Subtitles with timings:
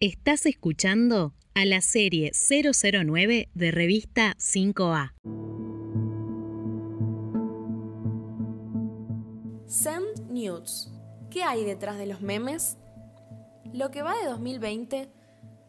[0.00, 5.12] Estás escuchando a la serie 009 de revista 5A.
[9.66, 10.92] Send News.
[11.30, 12.76] ¿Qué hay detrás de los memes?
[13.72, 15.10] Lo que va de 2020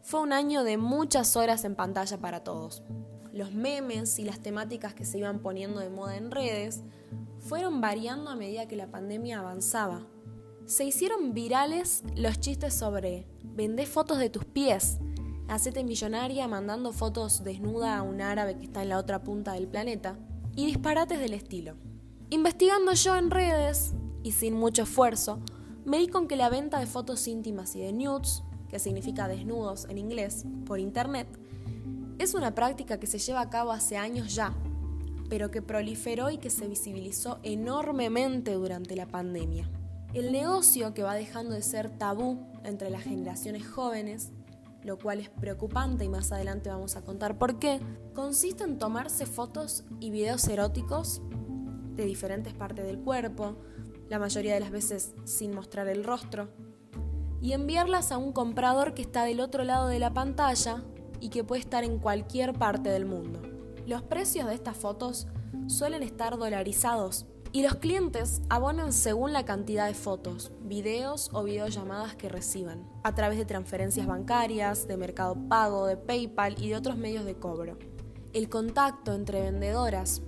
[0.02, 2.84] fue un año de muchas horas en pantalla para todos.
[3.32, 6.84] Los memes y las temáticas que se iban poniendo de moda en redes
[7.40, 10.06] fueron variando a medida que la pandemia avanzaba.
[10.70, 14.98] Se hicieron virales los chistes sobre vendé fotos de tus pies,
[15.48, 19.66] hacete millonaria mandando fotos desnuda a un árabe que está en la otra punta del
[19.66, 20.16] planeta
[20.54, 21.74] y disparates del estilo.
[22.30, 25.40] Investigando yo en redes, y sin mucho esfuerzo,
[25.84, 29.86] me di con que la venta de fotos íntimas y de nudes, que significa desnudos
[29.86, 31.26] en inglés, por internet,
[32.20, 34.54] es una práctica que se lleva a cabo hace años ya,
[35.28, 39.68] pero que proliferó y que se visibilizó enormemente durante la pandemia.
[40.12, 44.32] El negocio que va dejando de ser tabú entre las generaciones jóvenes,
[44.82, 47.80] lo cual es preocupante y más adelante vamos a contar por qué,
[48.12, 51.22] consiste en tomarse fotos y videos eróticos
[51.94, 53.56] de diferentes partes del cuerpo,
[54.08, 56.48] la mayoría de las veces sin mostrar el rostro,
[57.40, 60.82] y enviarlas a un comprador que está del otro lado de la pantalla
[61.20, 63.42] y que puede estar en cualquier parte del mundo.
[63.86, 65.28] Los precios de estas fotos
[65.68, 72.14] suelen estar dolarizados y los clientes abonan según la cantidad de fotos, videos o videollamadas
[72.14, 76.96] que reciban, a través de transferencias bancarias, de mercado pago, de PayPal y de otros
[76.96, 77.78] medios de cobro.
[78.32, 80.22] El contacto entre vendedoras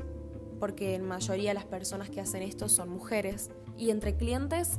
[0.62, 4.78] porque en mayoría las personas que hacen esto son mujeres, y entre clientes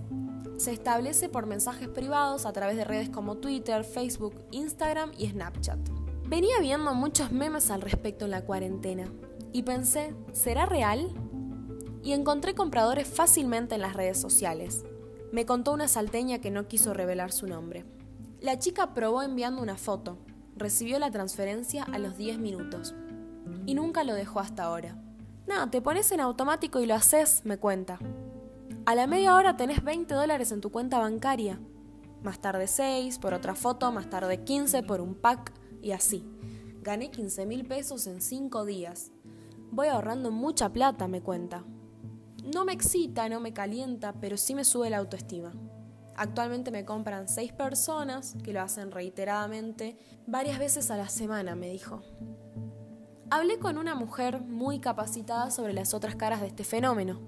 [0.56, 5.78] se establece por mensajes privados a través de redes como Twitter, Facebook, Instagram y Snapchat.
[6.26, 9.12] Venía viendo muchos memes al respecto en la cuarentena
[9.52, 11.14] y pensé, ¿será real?
[12.04, 14.84] Y encontré compradores fácilmente en las redes sociales.
[15.32, 17.86] Me contó una salteña que no quiso revelar su nombre.
[18.42, 20.18] La chica probó enviando una foto,
[20.56, 22.94] recibió la transferencia a los 10 minutos
[23.66, 24.98] y nunca lo dejó hasta ahora.
[25.48, 28.00] No, te pones en automático y lo haces, me cuenta.
[28.86, 31.60] A la media hora tenés 20 dólares en tu cuenta bancaria.
[32.22, 36.26] Más tarde 6 por otra foto, más tarde 15 por un pack y así.
[36.82, 39.12] Gané 15 mil pesos en 5 días.
[39.72, 41.64] Voy ahorrando mucha plata, me cuenta.
[42.44, 45.54] No me excita, no me calienta, pero sí me sube la autoestima.
[46.16, 51.70] Actualmente me compran 6 personas que lo hacen reiteradamente varias veces a la semana, me
[51.70, 52.02] dijo.
[53.32, 57.20] Hablé con una mujer muy capacitada sobre las otras caras de este fenómeno,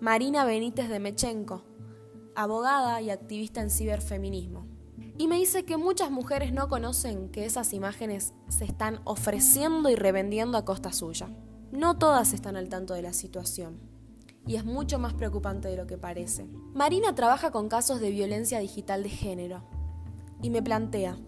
[0.00, 1.62] Marina Benítez de Mechenko,
[2.34, 4.66] abogada y activista en ciberfeminismo.
[5.18, 9.96] Y me dice que muchas mujeres no conocen que esas imágenes se están ofreciendo y
[9.96, 11.28] revendiendo a costa suya.
[11.70, 13.89] No todas están al tanto de la situación.
[14.46, 16.46] Y es mucho más preocupante de lo que parece.
[16.74, 19.62] Marina trabaja con casos de violencia digital de género.
[20.42, 21.18] Y me plantea,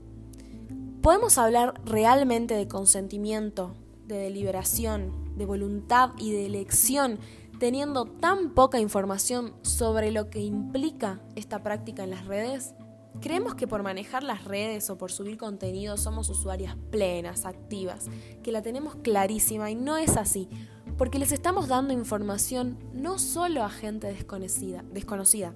[1.03, 3.75] ¿podemos hablar realmente de consentimiento
[4.06, 7.19] de deliberación, de voluntad y de elección,
[7.59, 12.75] teniendo tan poca información sobre lo que implica esta práctica en las redes?
[13.21, 18.06] Creemos que por manejar las redes o por subir contenido somos usuarias plenas, activas,
[18.43, 20.49] que la tenemos clarísima y no es así,
[20.97, 25.54] porque les estamos dando información no solo a gente desconocida, desconocida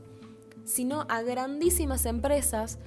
[0.66, 2.78] sino a grandísimas empresas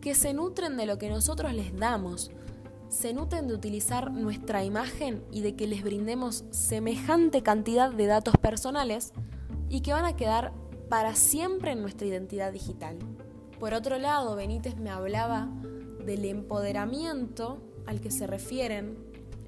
[0.00, 2.30] que se nutren de lo que nosotros les damos,
[2.88, 8.34] se nutren de utilizar nuestra imagen y de que les brindemos semejante cantidad de datos
[8.36, 9.12] personales
[9.68, 10.52] y que van a quedar
[10.88, 12.98] para siempre en nuestra identidad digital.
[13.60, 15.48] Por otro lado, Benítez me hablaba
[16.04, 18.98] del empoderamiento al que se refieren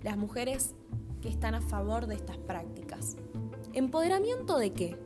[0.05, 0.77] las mujeres
[1.23, 3.17] que están a favor de estas prácticas.
[3.73, 4.99] ¿Empoderamiento de qué?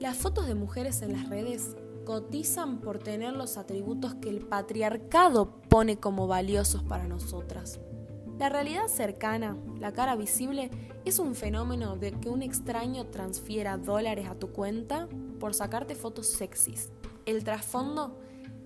[0.00, 1.76] Las fotos de mujeres en las redes
[2.06, 7.80] cotizan por tener los atributos que el patriarcado pone como valiosos para nosotras.
[8.38, 10.70] La realidad cercana, la cara visible,
[11.04, 15.08] es un fenómeno de que un extraño transfiera dólares a tu cuenta
[15.40, 16.92] por sacarte fotos sexys.
[17.24, 18.18] El trasfondo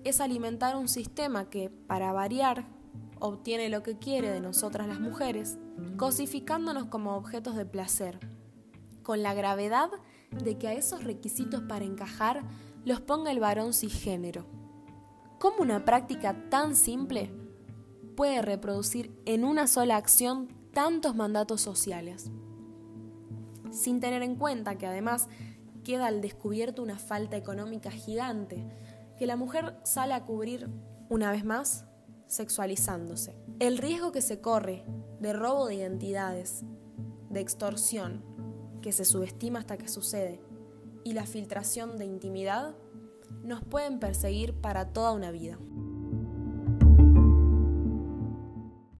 [0.03, 2.65] es alimentar un sistema que, para variar,
[3.21, 5.57] obtiene lo que quiere de nosotras las mujeres,
[5.95, 8.19] cosificándonos como objetos de placer,
[9.03, 9.89] con la gravedad
[10.31, 12.43] de que a esos requisitos para encajar
[12.83, 14.45] los ponga el varón cisgénero.
[15.39, 17.31] ¿Cómo una práctica tan simple
[18.15, 22.31] puede reproducir en una sola acción tantos mandatos sociales?
[23.71, 25.29] Sin tener en cuenta que además
[25.83, 28.65] queda al descubierto una falta económica gigante
[29.17, 30.69] que la mujer sale a cubrir
[31.09, 31.85] una vez más
[32.31, 33.35] sexualizándose.
[33.59, 34.85] El riesgo que se corre
[35.19, 36.63] de robo de identidades,
[37.29, 38.23] de extorsión,
[38.81, 40.41] que se subestima hasta que sucede,
[41.03, 42.73] y la filtración de intimidad
[43.43, 45.59] nos pueden perseguir para toda una vida.